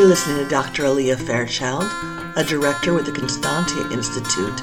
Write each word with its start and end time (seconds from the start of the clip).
You're 0.00 0.08
listening 0.08 0.38
to 0.38 0.48
Dr. 0.48 0.86
Alea 0.86 1.14
Fairchild, 1.14 1.84
a 2.34 2.42
director 2.42 2.94
with 2.94 3.04
the 3.04 3.12
Constantia 3.12 3.92
Institute, 3.92 4.58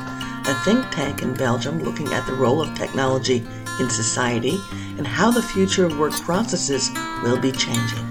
a 0.48 0.60
think 0.66 0.90
tank 0.90 1.22
in 1.22 1.36
Belgium 1.36 1.78
looking 1.84 2.12
at 2.12 2.26
the 2.26 2.34
role 2.34 2.60
of 2.60 2.76
technology 2.76 3.44
in 3.80 3.88
society 3.88 4.58
and 4.98 5.06
how 5.06 5.30
the 5.30 5.44
future 5.44 5.86
of 5.86 6.00
work 6.00 6.14
processes 6.14 6.90
will 7.22 7.40
be 7.40 7.52
changing. 7.52 8.04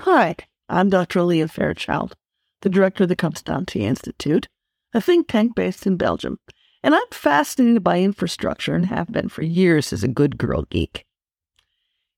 Hi, 0.00 0.36
I'm 0.70 0.88
Dr. 0.88 1.18
Alea 1.18 1.48
Fairchild, 1.48 2.16
the 2.62 2.70
director 2.70 3.02
of 3.02 3.10
the 3.10 3.14
Constantia 3.16 3.80
Institute, 3.80 4.48
a 4.94 5.02
think 5.02 5.28
tank 5.28 5.54
based 5.54 5.86
in 5.86 5.98
Belgium 5.98 6.38
and 6.86 6.94
I'm 6.94 7.02
fascinated 7.10 7.82
by 7.82 7.98
infrastructure 7.98 8.76
and 8.76 8.86
have 8.86 9.10
been 9.10 9.28
for 9.28 9.42
years 9.42 9.92
as 9.92 10.04
a 10.04 10.08
good 10.08 10.38
girl 10.38 10.62
geek. 10.70 11.04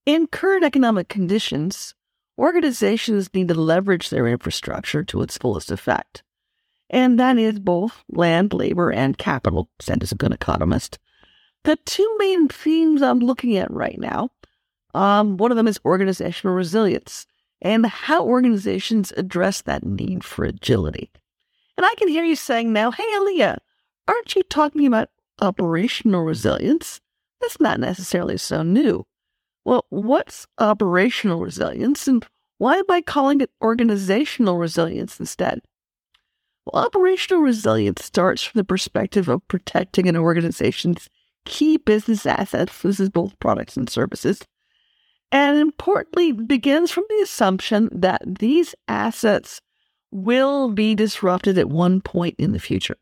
In 0.05 0.27
current 0.27 0.63
economic 0.63 1.09
conditions, 1.09 1.95
organizations 2.39 3.33
need 3.33 3.49
to 3.49 3.55
leverage 3.55 4.11
their 4.11 4.29
infrastructure 4.29 5.03
to 5.05 5.23
its 5.23 5.39
fullest 5.39 5.71
effect. 5.71 6.23
And 6.91 7.19
that 7.19 7.39
is 7.39 7.59
both 7.59 8.05
land, 8.11 8.53
labor, 8.53 8.93
and 8.93 9.17
capital, 9.17 9.71
said 9.81 10.03
as 10.03 10.13
a 10.13 10.17
good 10.17 10.33
economist. 10.33 10.99
The 11.65 11.77
two 11.87 12.17
main 12.19 12.49
themes 12.49 13.01
I'm 13.01 13.21
looking 13.21 13.57
at 13.57 13.71
right 13.71 13.99
now 13.99 14.33
um, 14.93 15.39
one 15.39 15.51
of 15.51 15.57
them 15.57 15.67
is 15.67 15.81
organizational 15.87 16.55
resilience 16.55 17.27
and 17.63 17.87
how 17.87 18.27
organizations 18.27 19.15
address 19.17 19.63
that 19.63 19.83
need 19.83 20.25
for 20.25 20.45
agility. 20.45 21.11
And 21.79 21.87
I 21.87 21.95
can 21.95 22.09
hear 22.09 22.25
you 22.25 22.37
saying 22.37 22.71
now, 22.71 22.91
hey, 22.91 23.15
Alea, 23.17 23.59
aren't 24.09 24.35
you 24.35 24.43
talking 24.43 24.87
about 24.87 25.11
operational 25.41 26.23
resilience? 26.23 27.01
That's 27.41 27.61
not 27.61 27.79
necessarily 27.79 28.39
so 28.39 28.63
new. 28.63 29.07
Well, 29.65 29.87
what's 29.91 30.47
operational 30.59 31.41
resilience 31.41 32.09
and 32.09 32.27
why 32.57 32.77
am 32.77 32.85
I 32.89 33.03
calling 33.03 33.41
it 33.41 33.51
organizational 33.63 34.59
resilience 34.59 35.21
instead? 35.21 35.61
Well, 36.67 36.85
operational 36.85 37.43
resilience 37.43 38.05
starts 38.05 38.43
from 38.43 38.59
the 38.59 38.65
perspective 38.65 39.29
of 39.29 39.47
protecting 39.47 40.09
an 40.09 40.17
organization's 40.17 41.09
key 41.45 41.77
business 41.77 42.27
assets. 42.27 42.83
This 42.83 42.99
is 42.99 43.11
both 43.11 43.39
products 43.39 43.77
and 43.77 43.89
services. 43.89 44.41
And 45.31 45.59
importantly, 45.59 46.33
begins 46.33 46.91
from 46.91 47.05
the 47.09 47.21
assumption 47.23 47.89
that 47.93 48.23
these 48.39 48.75
assets 48.89 49.61
will 50.11 50.71
be 50.71 50.95
disrupted 50.95 51.59
at 51.59 51.69
one 51.69 52.01
point 52.01 52.35
in 52.39 52.53
the 52.53 52.59
future. 52.59 52.97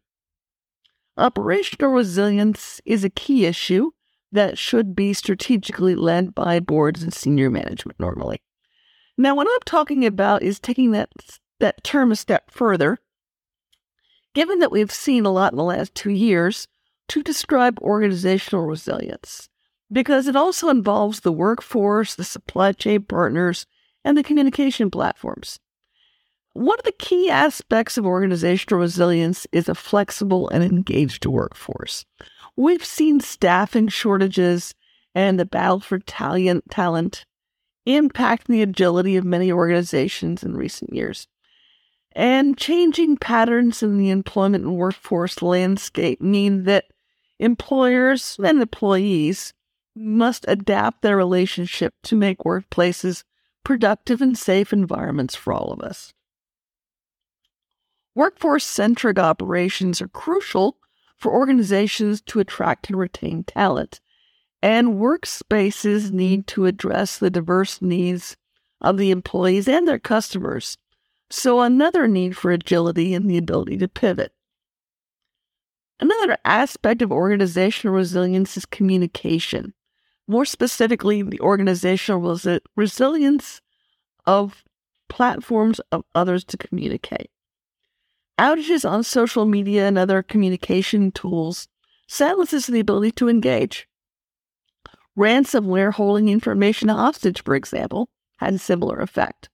Operational 1.18 1.92
resilience 1.92 2.80
is 2.84 3.02
a 3.02 3.10
key 3.10 3.46
issue 3.46 3.92
that 4.32 4.58
should 4.58 4.94
be 4.94 5.14
strategically 5.14 5.94
led 5.94 6.34
by 6.34 6.60
boards 6.60 7.02
and 7.02 7.14
senior 7.14 7.50
management 7.50 7.98
normally. 7.98 8.42
Now, 9.16 9.34
what 9.34 9.48
I'm 9.50 9.60
talking 9.64 10.04
about 10.04 10.42
is 10.42 10.60
taking 10.60 10.90
that, 10.90 11.08
that 11.58 11.82
term 11.82 12.12
a 12.12 12.16
step 12.16 12.50
further. 12.50 12.98
Given 14.34 14.58
that 14.58 14.70
we've 14.70 14.92
seen 14.92 15.24
a 15.24 15.32
lot 15.32 15.52
in 15.52 15.56
the 15.56 15.64
last 15.64 15.94
two 15.94 16.10
years 16.10 16.68
to 17.08 17.22
describe 17.22 17.78
organizational 17.80 18.66
resilience, 18.66 19.48
because 19.90 20.26
it 20.26 20.36
also 20.36 20.68
involves 20.68 21.20
the 21.20 21.32
workforce, 21.32 22.14
the 22.14 22.24
supply 22.24 22.72
chain 22.72 23.04
partners, 23.04 23.66
and 24.04 24.18
the 24.18 24.22
communication 24.22 24.90
platforms. 24.90 25.60
One 26.56 26.78
of 26.78 26.86
the 26.86 26.92
key 26.92 27.28
aspects 27.28 27.98
of 27.98 28.06
organizational 28.06 28.80
resilience 28.80 29.46
is 29.52 29.68
a 29.68 29.74
flexible 29.74 30.48
and 30.48 30.64
engaged 30.64 31.26
workforce. 31.26 32.06
We've 32.56 32.82
seen 32.82 33.20
staffing 33.20 33.88
shortages 33.88 34.74
and 35.14 35.38
the 35.38 35.44
battle 35.44 35.80
for 35.80 35.98
talent, 35.98 36.64
talent 36.70 37.26
impact 37.84 38.48
the 38.48 38.62
agility 38.62 39.16
of 39.16 39.24
many 39.26 39.52
organizations 39.52 40.42
in 40.42 40.56
recent 40.56 40.94
years. 40.94 41.28
And 42.12 42.56
changing 42.56 43.18
patterns 43.18 43.82
in 43.82 43.98
the 43.98 44.08
employment 44.08 44.64
and 44.64 44.76
workforce 44.76 45.42
landscape 45.42 46.22
mean 46.22 46.64
that 46.64 46.86
employers 47.38 48.38
and 48.42 48.62
employees 48.62 49.52
must 49.94 50.46
adapt 50.48 51.02
their 51.02 51.18
relationship 51.18 51.92
to 52.04 52.16
make 52.16 52.38
workplaces 52.38 53.24
productive 53.62 54.22
and 54.22 54.38
safe 54.38 54.72
environments 54.72 55.34
for 55.34 55.52
all 55.52 55.70
of 55.70 55.82
us. 55.82 56.14
Workforce 58.16 58.64
centric 58.64 59.18
operations 59.18 60.00
are 60.00 60.08
crucial 60.08 60.78
for 61.18 61.34
organizations 61.34 62.22
to 62.22 62.40
attract 62.40 62.88
and 62.88 62.98
retain 62.98 63.44
talent, 63.44 64.00
and 64.62 64.94
workspaces 64.94 66.10
need 66.10 66.46
to 66.46 66.64
address 66.64 67.18
the 67.18 67.28
diverse 67.28 67.82
needs 67.82 68.38
of 68.80 68.96
the 68.96 69.10
employees 69.10 69.68
and 69.68 69.86
their 69.86 69.98
customers. 69.98 70.78
So, 71.28 71.60
another 71.60 72.08
need 72.08 72.38
for 72.38 72.50
agility 72.50 73.12
and 73.12 73.30
the 73.30 73.36
ability 73.36 73.76
to 73.76 73.88
pivot. 73.88 74.32
Another 76.00 76.38
aspect 76.42 77.02
of 77.02 77.12
organizational 77.12 77.94
resilience 77.94 78.56
is 78.56 78.64
communication. 78.64 79.74
More 80.26 80.46
specifically, 80.46 81.20
the 81.20 81.40
organizational 81.40 82.22
resi- 82.22 82.60
resilience 82.76 83.60
of 84.24 84.64
platforms 85.10 85.82
of 85.92 86.04
others 86.14 86.44
to 86.44 86.56
communicate. 86.56 87.30
Outages 88.38 88.88
on 88.88 89.02
social 89.02 89.46
media 89.46 89.88
and 89.88 89.96
other 89.96 90.22
communication 90.22 91.10
tools 91.10 91.68
silences 92.06 92.66
the 92.66 92.80
ability 92.80 93.12
to 93.12 93.28
engage. 93.28 93.88
Ransomware 95.18 95.94
holding 95.94 96.28
information 96.28 96.88
hostage, 96.90 97.42
for 97.42 97.54
example, 97.54 98.10
had 98.36 98.54
a 98.54 98.58
similar 98.58 98.98
effect. 99.00 99.48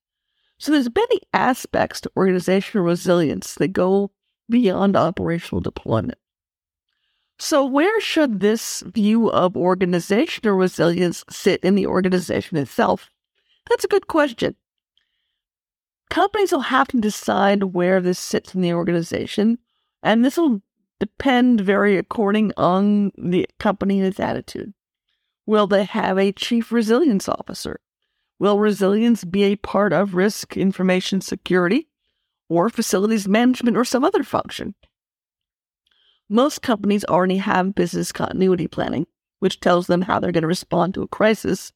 So 0.59 0.73
there's 0.73 0.89
many 0.95 1.21
aspects 1.33 2.01
to 2.01 2.11
organizational 2.17 2.87
resilience 2.87 3.55
that 3.55 3.69
go 3.69 4.11
beyond 4.51 4.97
operational 4.97 5.61
deployment. 5.61 6.19
So 7.39 7.65
where 7.65 8.01
should 8.01 8.41
this 8.41 8.83
view 8.87 9.31
of 9.31 9.57
organizational 9.57 10.57
resilience 10.57 11.25
sit 11.31 11.61
in 11.63 11.75
the 11.75 11.87
organization 11.87 12.59
itself? 12.59 13.11
That's 13.69 13.85
a 13.85 13.89
good 13.89 14.07
question. 14.07 14.57
Companies 16.13 16.53
will 16.53 16.61
have 16.61 16.89
to 16.89 17.01
decide 17.01 17.63
where 17.73 17.99
this 17.99 18.19
sits 18.19 18.55
in 18.55 18.61
the 18.61 18.75
organization, 18.75 19.57
and 20.03 20.23
this 20.23 20.37
will 20.37 20.61
depend 21.01 21.63
very 21.63 21.97
according 21.97 22.53
on 22.59 23.13
the 23.17 23.47
company 23.59 23.99
and 23.99 24.09
its 24.09 24.21
attitude. 24.21 24.75
Will 25.47 25.67
they 25.67 25.85
have 25.85 26.19
a 26.19 26.31
chief 26.31 26.71
resilience 26.71 27.31
officer? 27.31 27.81
Will 28.39 28.59
resilience 28.59 29.25
be 29.25 29.45
a 29.45 29.57
part 29.57 29.95
of 29.95 30.15
risk 30.15 30.55
information 30.55 31.23
security 31.23 31.89
or 32.47 32.69
facilities 32.69 33.27
management 33.27 33.79
or 33.79 33.85
some 33.87 34.05
other 34.05 34.23
function? 34.23 34.75
Most 36.29 36.61
companies 36.61 37.07
already 37.07 37.39
have 37.39 37.75
business 37.75 38.13
continuity 38.13 38.67
planning, 38.67 39.07
which 39.39 39.61
tells 39.61 39.87
them 39.87 40.03
how 40.03 40.21
they're 40.21 40.31
going 40.31 40.43
to 40.43 40.47
respond 40.47 40.93
to 40.93 41.03
a 41.03 41.09
crisis 41.09 41.73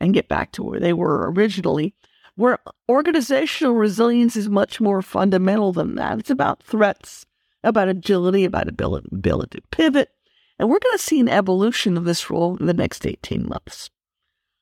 and 0.00 0.14
get 0.14 0.26
back 0.26 0.52
to 0.52 0.62
where 0.62 0.80
they 0.80 0.94
were 0.94 1.30
originally 1.30 1.94
where 2.36 2.58
organizational 2.88 3.74
resilience 3.74 4.36
is 4.36 4.48
much 4.48 4.80
more 4.80 5.02
fundamental 5.02 5.72
than 5.72 5.94
that. 5.96 6.18
It's 6.18 6.30
about 6.30 6.62
threats, 6.62 7.26
about 7.62 7.88
agility, 7.88 8.44
about 8.44 8.68
ability, 8.68 9.08
ability 9.12 9.60
to 9.60 9.66
pivot. 9.68 10.10
And 10.58 10.68
we're 10.68 10.78
going 10.78 10.96
to 10.96 11.02
see 11.02 11.20
an 11.20 11.28
evolution 11.28 11.96
of 11.96 12.04
this 12.04 12.30
role 12.30 12.56
in 12.56 12.66
the 12.66 12.74
next 12.74 13.06
18 13.06 13.48
months. 13.48 13.90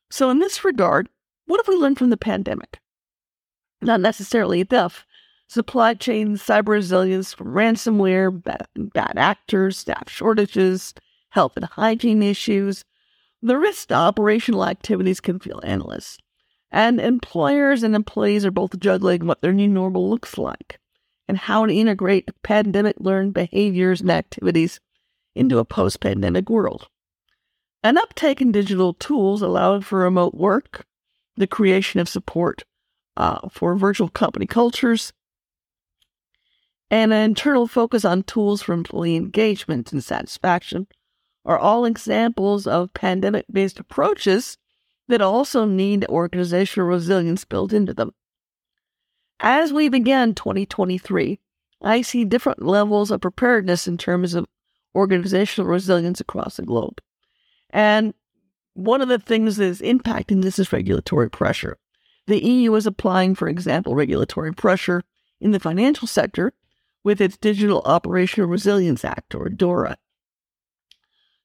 So, 0.09 0.29
in 0.29 0.39
this 0.39 0.63
regard, 0.63 1.09
what 1.45 1.57
have 1.57 1.67
we 1.67 1.75
learned 1.75 1.97
from 1.97 2.09
the 2.09 2.17
pandemic? 2.17 2.79
Not 3.81 3.99
necessarily 3.99 4.61
enough. 4.61 5.05
Supply 5.47 5.93
chain, 5.93 6.35
cyber 6.35 6.69
resilience 6.69 7.33
from 7.33 7.47
ransomware, 7.47 8.43
bad, 8.43 8.67
bad 8.75 9.13
actors, 9.17 9.77
staff 9.77 10.09
shortages, 10.09 10.93
health 11.29 11.53
and 11.55 11.65
hygiene 11.65 12.23
issues. 12.23 12.85
The 13.41 13.57
risk 13.57 13.89
to 13.89 13.95
operational 13.95 14.65
activities 14.65 15.19
can 15.19 15.39
feel 15.39 15.59
endless. 15.63 16.17
And 16.73 16.99
employers 16.99 17.83
and 17.83 17.95
employees 17.95 18.43
are 18.45 18.51
both 18.51 18.79
juggling 18.79 19.27
what 19.27 19.41
their 19.41 19.53
new 19.53 19.67
normal 19.67 20.09
looks 20.09 20.39
like 20.39 20.79
and 21.27 21.37
how 21.37 21.67
to 21.67 21.73
integrate 21.73 22.31
pandemic 22.41 22.95
learned 22.99 23.35
behaviors 23.35 24.01
and 24.01 24.09
activities 24.09 24.79
into 25.35 25.59
a 25.59 25.65
post 25.65 25.99
pandemic 25.99 26.49
world. 26.49 26.87
An 27.83 27.99
uptake 27.99 28.41
in 28.41 28.51
digital 28.51 28.95
tools 28.95 29.43
allowing 29.43 29.81
for 29.81 29.99
remote 29.99 30.33
work, 30.33 30.87
the 31.37 31.45
creation 31.45 31.99
of 31.99 32.09
support 32.09 32.63
uh, 33.15 33.49
for 33.49 33.75
virtual 33.75 34.09
company 34.09 34.47
cultures, 34.47 35.13
and 36.89 37.13
an 37.13 37.23
internal 37.23 37.67
focus 37.67 38.03
on 38.03 38.23
tools 38.23 38.63
for 38.63 38.73
employee 38.73 39.15
engagement 39.15 39.91
and 39.93 40.03
satisfaction 40.03 40.87
are 41.45 41.59
all 41.59 41.85
examples 41.85 42.65
of 42.65 42.93
pandemic 42.95 43.45
based 43.51 43.79
approaches 43.79 44.57
that 45.07 45.21
also 45.21 45.65
need 45.65 46.05
organizational 46.07 46.89
resilience 46.89 47.45
built 47.45 47.73
into 47.73 47.93
them. 47.93 48.13
As 49.39 49.73
we 49.73 49.89
begin 49.89 50.35
2023, 50.35 51.39
I 51.81 52.01
see 52.01 52.23
different 52.23 52.63
levels 52.63 53.11
of 53.11 53.21
preparedness 53.21 53.87
in 53.87 53.97
terms 53.97 54.33
of 54.33 54.45
organizational 54.95 55.69
resilience 55.69 56.21
across 56.21 56.57
the 56.57 56.63
globe. 56.63 57.01
And 57.69 58.13
one 58.73 59.01
of 59.01 59.09
the 59.09 59.19
things 59.19 59.57
that 59.57 59.65
is 59.65 59.81
impacting 59.81 60.41
this 60.41 60.59
is 60.59 60.71
regulatory 60.71 61.29
pressure. 61.29 61.77
The 62.27 62.43
EU 62.43 62.73
is 62.75 62.87
applying, 62.87 63.35
for 63.35 63.49
example, 63.49 63.95
regulatory 63.95 64.53
pressure 64.53 65.03
in 65.41 65.51
the 65.51 65.59
financial 65.59 66.07
sector 66.07 66.53
with 67.03 67.19
its 67.19 67.37
Digital 67.37 67.81
Operational 67.83 68.49
Resilience 68.49 69.03
Act, 69.03 69.35
or 69.35 69.49
DORA. 69.49 69.97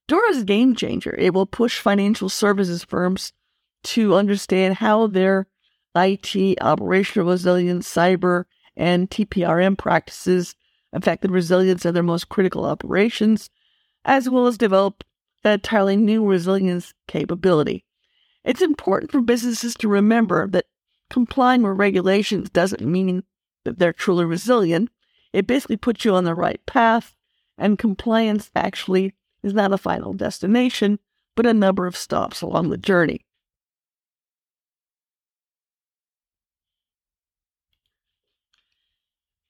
DORA 0.06 0.30
is 0.30 0.42
a 0.42 0.44
game 0.44 0.76
changer. 0.76 1.14
It 1.18 1.34
will 1.34 1.46
push 1.46 1.80
financial 1.80 2.28
services 2.28 2.84
firms 2.84 3.32
to 3.84 4.14
understand 4.14 4.76
how 4.76 5.06
their 5.06 5.46
IT, 5.94 6.58
operational 6.60 7.28
resilience, 7.28 7.92
cyber, 7.92 8.44
and 8.76 9.10
TPRM 9.10 9.76
practices 9.76 10.54
affect 10.92 11.22
the 11.22 11.28
resilience 11.28 11.84
of 11.84 11.94
their 11.94 12.02
most 12.02 12.28
critical 12.28 12.64
operations, 12.64 13.50
as 14.04 14.28
well 14.28 14.46
as 14.46 14.56
develop 14.56 15.04
an 15.44 15.52
entirely 15.52 15.96
new 15.96 16.24
resilience 16.24 16.94
capability. 17.06 17.84
It's 18.44 18.62
important 18.62 19.12
for 19.12 19.20
businesses 19.20 19.74
to 19.76 19.88
remember 19.88 20.46
that 20.48 20.66
complying 21.10 21.62
with 21.62 21.78
regulations 21.78 22.50
doesn't 22.50 22.80
mean 22.80 23.24
that 23.64 23.78
they're 23.78 23.92
truly 23.92 24.24
resilient. 24.24 24.90
It 25.32 25.46
basically 25.46 25.76
puts 25.76 26.04
you 26.04 26.14
on 26.14 26.24
the 26.24 26.34
right 26.34 26.64
path, 26.66 27.14
and 27.58 27.78
compliance 27.78 28.50
actually 28.54 29.14
is 29.42 29.52
not 29.52 29.72
a 29.72 29.78
final 29.78 30.12
destination, 30.12 30.98
but 31.34 31.46
a 31.46 31.54
number 31.54 31.86
of 31.86 31.96
stops 31.96 32.40
along 32.40 32.70
the 32.70 32.78
journey. 32.78 33.24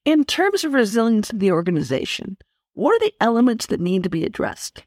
In 0.09 0.25
terms 0.25 0.65
of 0.65 0.73
resilience 0.73 1.29
of 1.29 1.39
the 1.39 1.53
organization, 1.53 2.39
what 2.73 2.95
are 2.95 2.99
the 2.99 3.13
elements 3.21 3.67
that 3.67 3.79
need 3.79 4.05
to 4.05 4.09
be 4.09 4.25
addressed? 4.25 4.85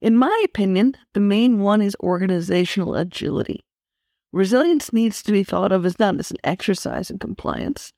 In 0.00 0.16
my 0.16 0.42
opinion, 0.44 0.96
the 1.12 1.18
main 1.18 1.58
one 1.58 1.82
is 1.82 1.96
organizational 1.98 2.94
agility. 2.94 3.64
Resilience 4.30 4.92
needs 4.92 5.24
to 5.24 5.32
be 5.32 5.42
thought 5.42 5.72
of 5.72 5.84
as 5.84 5.98
not 5.98 6.20
as 6.20 6.30
an 6.30 6.36
exercise 6.44 7.10
in 7.10 7.18
compliance, 7.18 7.92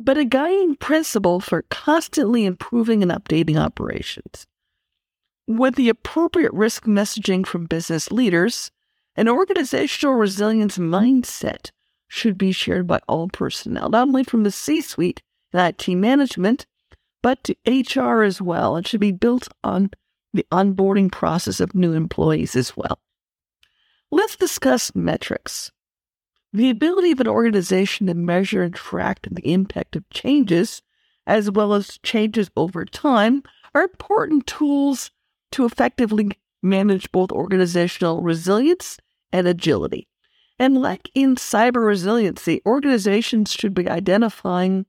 but 0.00 0.16
a 0.16 0.24
guiding 0.24 0.76
principle 0.76 1.40
for 1.40 1.66
constantly 1.68 2.46
improving 2.46 3.02
and 3.02 3.12
updating 3.12 3.58
operations. 3.58 4.46
With 5.46 5.74
the 5.74 5.90
appropriate 5.90 6.54
risk 6.54 6.84
messaging 6.84 7.46
from 7.46 7.66
business 7.66 8.10
leaders, 8.10 8.70
an 9.14 9.28
organizational 9.28 10.14
resilience 10.14 10.78
mindset 10.78 11.70
should 12.08 12.38
be 12.38 12.50
shared 12.50 12.86
by 12.86 13.00
all 13.06 13.28
personnel, 13.28 13.90
not 13.90 14.08
only 14.08 14.24
from 14.24 14.44
the 14.44 14.50
C 14.50 14.80
suite 14.80 15.20
and 15.52 15.60
IT 15.68 15.88
management, 15.94 16.66
but 17.22 17.44
to 17.44 17.56
HR 17.66 18.22
as 18.22 18.40
well. 18.40 18.76
It 18.76 18.86
should 18.86 19.00
be 19.00 19.12
built 19.12 19.48
on 19.64 19.90
the 20.32 20.46
onboarding 20.52 21.10
process 21.10 21.60
of 21.60 21.74
new 21.74 21.92
employees 21.92 22.54
as 22.54 22.76
well. 22.76 23.00
Let's 24.10 24.36
discuss 24.36 24.94
metrics. 24.94 25.70
The 26.52 26.70
ability 26.70 27.12
of 27.12 27.20
an 27.20 27.28
organization 27.28 28.06
to 28.06 28.14
measure 28.14 28.62
and 28.62 28.74
track 28.74 29.20
the 29.30 29.46
impact 29.50 29.96
of 29.96 30.08
changes, 30.10 30.82
as 31.26 31.50
well 31.50 31.74
as 31.74 31.98
changes 32.02 32.50
over 32.56 32.84
time, 32.84 33.42
are 33.74 33.82
important 33.82 34.46
tools 34.46 35.10
to 35.52 35.66
effectively 35.66 36.30
manage 36.62 37.12
both 37.12 37.30
organizational 37.32 38.22
resilience 38.22 38.98
and 39.32 39.46
agility. 39.46 40.08
And 40.58 40.80
like 40.80 41.10
in 41.14 41.36
cyber 41.36 41.86
resiliency, 41.86 42.62
organizations 42.66 43.52
should 43.52 43.74
be 43.74 43.88
identifying 43.88 44.86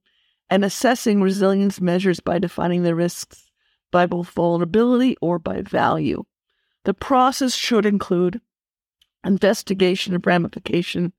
and 0.50 0.66
assessing 0.66 1.22
resilience 1.22 1.80
measures 1.80 2.20
by 2.20 2.40
defining 2.40 2.84
the 2.84 2.96
risks 2.96 3.50
by 3.92 4.06
both 4.06 4.30
vulnerability 4.30 5.16
or 5.22 5.40
by 5.40 5.62
value. 5.62 6.24
The 6.86 6.94
process 6.94 7.56
should 7.56 7.86
include 7.86 8.42
investigation 9.26 10.16
of 10.16 10.26
ramification 10.26 11.14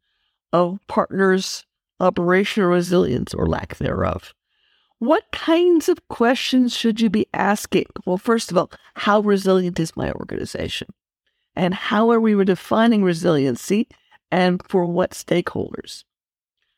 of 0.52 0.78
partners' 0.88 1.64
operational 2.00 2.70
resilience 2.70 3.34
or 3.34 3.46
lack 3.46 3.76
thereof. 3.76 4.34
What 4.98 5.30
kinds 5.32 5.88
of 5.88 6.06
questions 6.08 6.76
should 6.76 7.00
you 7.00 7.08
be 7.08 7.26
asking? 7.32 7.86
Well, 8.04 8.18
first 8.18 8.50
of 8.50 8.58
all, 8.58 8.70
how 8.94 9.20
resilient 9.20 9.80
is 9.80 9.96
my 9.96 10.12
organization? 10.12 10.88
And 11.56 11.74
how 11.74 12.10
are 12.10 12.20
we 12.20 12.42
defining 12.44 13.02
resiliency 13.02 13.88
and 14.30 14.62
for 14.68 14.84
what 14.84 15.12
stakeholders? 15.12 16.04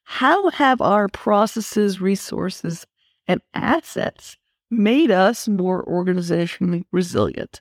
How 0.05 0.51
have 0.51 0.81
our 0.81 1.09
processes, 1.09 2.01
resources, 2.01 2.87
and 3.27 3.41
assets 3.55 4.37
made 4.71 5.11
us 5.11 5.49
more 5.49 5.85
organizationally 5.85 6.85
resilient? 6.93 7.61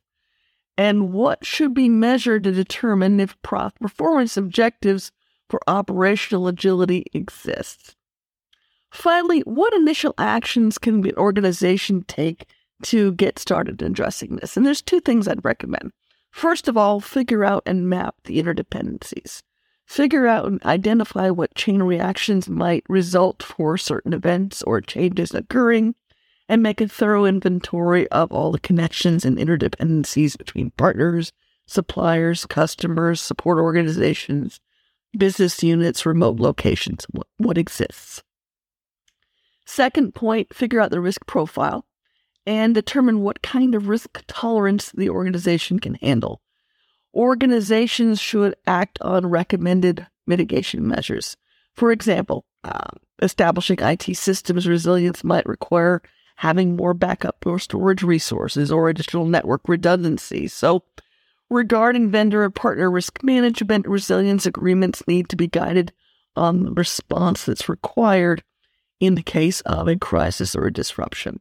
And 0.77 1.13
what 1.13 1.45
should 1.45 1.73
be 1.73 1.89
measured 1.89 2.43
to 2.43 2.51
determine 2.51 3.19
if 3.19 3.39
performance 3.41 4.37
objectives 4.37 5.11
for 5.49 5.59
operational 5.67 6.47
agility 6.47 7.05
exist? 7.13 7.95
Finally, 8.89 9.41
what 9.41 9.73
initial 9.73 10.13
actions 10.17 10.77
can 10.77 11.05
an 11.05 11.15
organization 11.15 12.03
take 12.07 12.45
to 12.83 13.13
get 13.13 13.39
started 13.39 13.81
in 13.81 13.91
addressing 13.91 14.37
this? 14.37 14.57
And 14.57 14.65
there's 14.65 14.81
two 14.81 14.99
things 14.99 15.27
I'd 15.27 15.45
recommend. 15.45 15.91
First 16.31 16.67
of 16.67 16.77
all, 16.77 16.99
figure 16.99 17.43
out 17.45 17.63
and 17.65 17.89
map 17.89 18.15
the 18.23 18.41
interdependencies 18.41 19.43
figure 19.91 20.25
out 20.25 20.45
and 20.45 20.63
identify 20.63 21.29
what 21.29 21.53
chain 21.53 21.83
reactions 21.83 22.47
might 22.47 22.81
result 22.87 23.43
for 23.43 23.77
certain 23.77 24.13
events 24.13 24.63
or 24.63 24.79
changes 24.79 25.33
occurring, 25.33 25.93
and 26.47 26.63
make 26.63 26.79
a 26.79 26.87
thorough 26.87 27.25
inventory 27.25 28.07
of 28.07 28.31
all 28.31 28.53
the 28.53 28.59
connections 28.59 29.25
and 29.25 29.37
interdependencies 29.37 30.37
between 30.37 30.71
partners, 30.71 31.33
suppliers, 31.67 32.45
customers, 32.45 33.19
support 33.19 33.57
organizations, 33.57 34.61
business 35.17 35.61
units, 35.61 36.05
remote 36.05 36.39
locations, 36.39 37.05
what, 37.11 37.27
what 37.37 37.57
exists. 37.57 38.23
Second 39.65 40.15
point, 40.15 40.53
figure 40.55 40.79
out 40.79 40.91
the 40.91 41.01
risk 41.01 41.25
profile 41.27 41.85
and 42.45 42.73
determine 42.73 43.21
what 43.21 43.41
kind 43.41 43.75
of 43.75 43.89
risk 43.89 44.23
tolerance 44.27 44.89
the 44.91 45.09
organization 45.09 45.79
can 45.79 45.95
handle 45.95 46.40
organizations 47.13 48.19
should 48.19 48.55
act 48.65 48.99
on 49.01 49.27
recommended 49.27 50.07
mitigation 50.27 50.87
measures. 50.87 51.37
For 51.73 51.91
example, 51.91 52.45
uh, 52.63 52.89
establishing 53.21 53.79
IT 53.79 54.15
systems 54.15 54.67
resilience 54.67 55.23
might 55.23 55.45
require 55.45 56.01
having 56.37 56.75
more 56.75 56.93
backup 56.93 57.45
or 57.45 57.59
storage 57.59 58.03
resources 58.03 58.71
or 58.71 58.89
additional 58.89 59.25
network 59.25 59.61
redundancy. 59.67 60.47
So, 60.47 60.83
regarding 61.49 62.09
vendor 62.09 62.43
and 62.43 62.55
partner 62.55 62.89
risk 62.89 63.23
management, 63.23 63.87
resilience 63.87 64.45
agreements 64.45 65.03
need 65.07 65.29
to 65.29 65.35
be 65.35 65.47
guided 65.47 65.91
on 66.35 66.63
the 66.63 66.71
response 66.71 67.45
that's 67.45 67.69
required 67.69 68.43
in 68.99 69.15
the 69.15 69.23
case 69.23 69.61
of 69.61 69.87
a 69.87 69.97
crisis 69.97 70.55
or 70.55 70.67
a 70.67 70.73
disruption. 70.73 71.39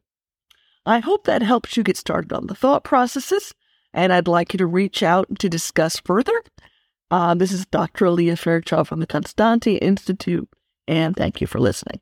I 0.85 0.99
hope 0.99 1.25
that 1.25 1.41
helps 1.41 1.77
you 1.77 1.83
get 1.83 1.97
started 1.97 2.33
on 2.33 2.47
the 2.47 2.55
thought 2.55 2.83
processes 2.83 3.53
and 3.93 4.13
I'd 4.13 4.27
like 4.27 4.53
you 4.53 4.57
to 4.59 4.65
reach 4.65 5.03
out 5.03 5.27
to 5.39 5.49
discuss 5.49 5.99
further. 5.99 6.43
Uh, 7.09 7.33
this 7.33 7.51
is 7.51 7.65
Dr. 7.65 8.05
Alea 8.05 8.37
Fairchild 8.37 8.87
from 8.87 8.99
the 8.99 9.07
Constantia 9.07 9.83
Institute, 9.83 10.49
and 10.87 11.15
thank 11.15 11.41
you 11.41 11.47
for 11.47 11.59
listening. 11.59 11.99